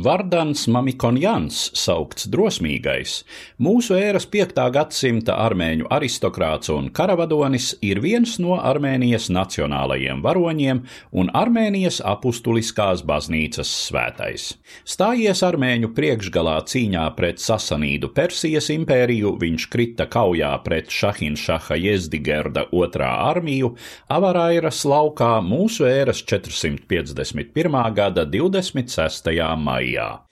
[0.00, 3.18] Vardans Mamikonjans, saukts drosmīgais,
[3.60, 4.54] mūsu ēras 5.
[4.72, 10.80] gadsimta armēņu aristokrāts un karavadonis, ir viens no Armēnijas nacionālajiem varoņiem
[11.20, 14.46] un Armēnijas apustuliskās baznīcas svētais.
[14.88, 23.10] Stājies armēņu priekšgalā cīņā pret Sasanīdu Persijas impēriju, viņš krita kaujā pret Šahinšaha Jezdigerda otrā
[23.26, 23.74] armiju
[24.08, 27.78] Avarairas laukā mūsu ēras 451.
[28.00, 29.36] gada 26.
[29.60, 30.26] maijā maijā.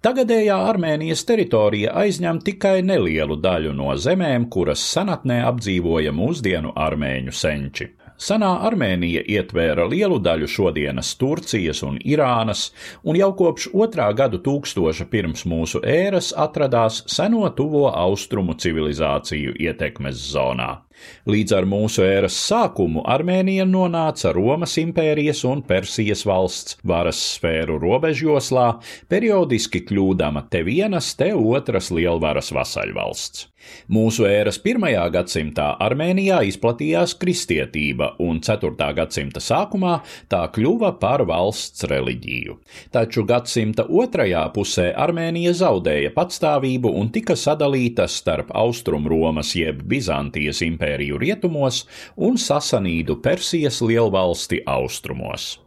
[0.00, 7.90] Tagadējā Armēnijas teritorija aizņem tikai nelielu daļu no zemēm, kuras senatnē apdzīvoja mūsdienu armēņu senči.
[8.20, 12.70] Senā Armēnija ietvēra lielu daļu šodienas Turcijas un Irānas,
[13.02, 20.20] un jau kopš otrā gadu tūkstoša pirms mūsu ēras atradās seno tuvo austrumu civilizāciju ietekmes
[20.32, 20.82] zonā.
[21.30, 28.66] Līdz ar mūsu ēras sākumu Armēnija nonāca Romas impērijas un Persijas valsts varas sfēru robežjoslā,
[29.12, 33.50] periodiski kļūdama te vienas, te otras lielvaras vasaļvalsts.
[33.92, 38.72] Mūsu ēras pirmajā gadsimtā Armēnijā izplatījās kristietība, un 4.
[38.96, 39.98] gadsimta sākumā
[40.32, 42.56] tā kļuva par valsts reliģiju.
[42.94, 50.89] Taču gadsimta otrajā pusē Armēnija zaudēja patstāvību un tika sadalīta starp Austrumromas jeb Bizantijas impēriju
[50.98, 51.84] rietumos
[52.16, 55.58] un Sasanīdu Persijas lielvalsti austrumos.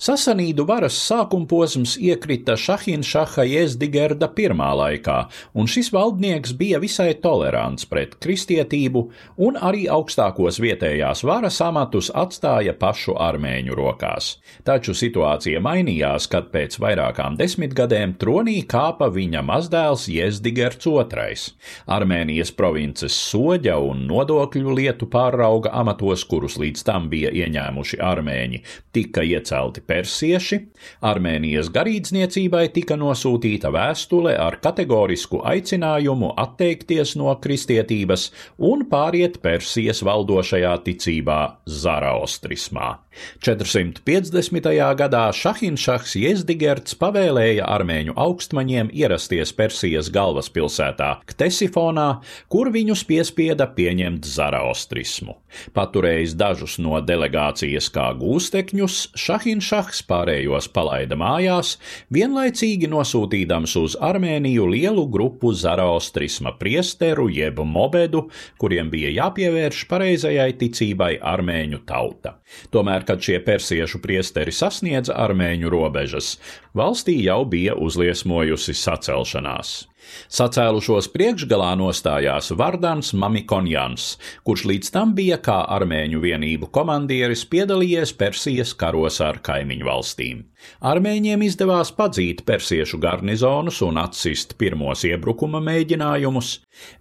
[0.00, 5.18] Sasanīdu varas sākuma posms iekrita Šahinšaha Jezdigerda pirmā laikā,
[5.54, 9.02] un šis valdnieks bija visai tolerants pret kristietību
[9.46, 14.36] un arī augstākos vietējās varas amatus atstāja pašu armēņu rokās.
[14.66, 21.38] Taču situācija mainījās, kad pēc vairākām desmitgadēm tronī kāpa viņa mazdēls Jezdigerds II.
[21.92, 28.62] Armēnijas provinces soģa un nodokļu lietu pārauga amatos, kurus līdz tam bija ieņēmuši armēņi,
[28.96, 30.58] tika iecelti persieši,
[31.04, 40.74] Armēnijas garīdzniecībai tika nosūtīta vēstule ar kategorisku aicinājumu atteikties no kristietības un pāriet Persijas valdošajā
[40.88, 42.98] ticībā Zaraostrismā.
[43.44, 44.68] 450.
[44.96, 52.08] gadā Šahinšahs Jezdigerts pavēlēja armēņu augstmaņiem ierasties Persijas galvaspilsētā Ktesifonā,
[52.48, 55.36] kur viņus piespieda pieņemt zaraostrismu.
[55.76, 59.71] Paturējis dažus no delegācijas kā gūstekņus, Šahinšahs
[60.08, 61.76] pārējos palaida mājās,
[62.12, 68.26] vienlaicīgi nosūtīdams uz Armēniju lielu grupu zaraostrisma priesteru jeb mobedu,
[68.60, 72.36] kuriem bija jāpievērš pareizajai ticībai armēņu tauta.
[72.74, 76.36] Tomēr, kad šie persiešu priesteri sasniedza armēņu robežas,
[76.76, 79.91] valstī jau bija uzliesmojusi sacelšanās.
[80.32, 84.06] Sacēlušos priekšgalā nostājās Vardans Mamikonjans,
[84.46, 90.42] kurš līdz tam bija kā armēņu vienību komandieris piedalījies Persijas karos ar kaimiņu valstīm.
[90.92, 96.52] Armēņiem izdevās padzīt persiešu garnizonus un atsist pirmos iebrukuma mēģinājumus.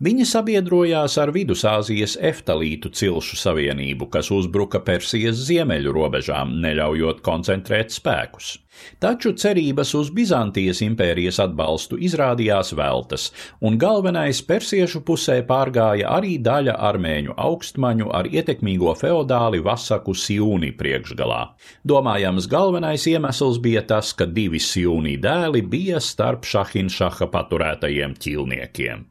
[0.04, 8.58] Viņi sabiedrojās ar Vidusāzijas eftalītu cilšu savienību, kas uzbruka Persijas ziemeļu robežām, neļaujot koncentrēt spēkus.
[9.04, 13.28] Taču cerības uz Bizantijas impērijas atbalstu izrādījās veltas,
[13.60, 21.42] un galvenais persiešu pusē pārgāja arī daļa armēņu augstmaņu ar ietekmīgo feodāli Vasaku Sjūni priekšgalā.
[21.88, 29.08] Domājams, galvenais iemesls bija tas, ka divi Sjūni dēli bija starp Šahinšaha paturētajiem ķilniekiem.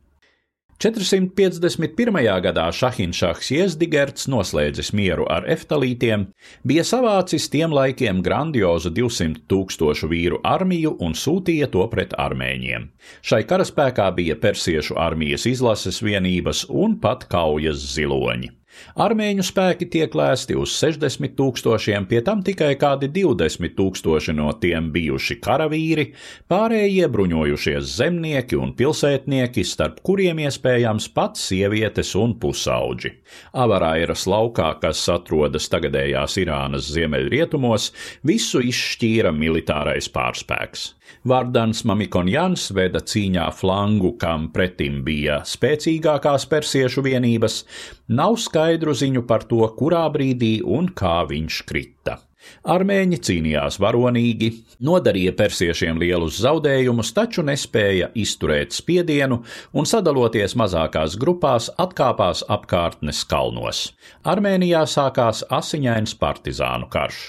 [0.81, 2.41] 451.
[2.41, 6.23] gadā Šahinšahs Jezdigerts noslēdzis mieru ar eftalītiem,
[6.65, 12.87] bija savācis tiem laikiem grandiozu 200 tūkstošu vīru armiju un sūtīja to pret armēņiem.
[13.21, 18.60] Šai karaspēkā bija persiešu armijas izlases vienības un pat kaujas ziloņi.
[19.01, 24.91] Armēņu spēki tiek lēsti uz 60 tūkstošiem, pie tam tikai kādi 20 tūkstoši no tiem
[24.95, 26.07] bijuši karavīri,
[26.51, 33.15] pārējie bruņojušies zemnieki un pilsētnieki, starp kuriem iespējams pat sievietes un pusauģi.
[33.63, 37.91] Avarairas laukā, kas atrodas tagadējās Irānas ziemeļrietumos,
[38.27, 40.91] visu izšķīra militārais pārspēks.
[41.29, 47.63] Vardans Mamikonjans veda cīņā flangu, kam pretim bija spēcīgākās persiešu vienības,
[48.09, 52.21] nav skaidru ziņu par to, kurā brīdī un kā viņš krita.
[52.61, 54.51] Armēņi cīnījās varonīgi,
[54.85, 59.41] nodarīja persiešiem lielus zaudējumus, taču nespēja izturēt spiedienu
[59.73, 63.83] un, sadaloties mazākās grupās, atkāpās apkārtnes kalnos.
[64.29, 67.21] Armēnijā sākās asiņains partizānu karš.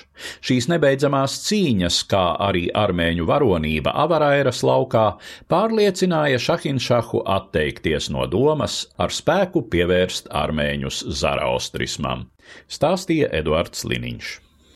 [0.46, 5.06] Šīs nebeidzamās cīņas, kā arī armēņu varonība Avarairas laukā,
[5.52, 12.28] pārliecināja Šahinšahu atteikties no domas ar spēku pievērst armēņus zaraustrismam,
[12.70, 14.51] stāstīja Eduards Liniņš.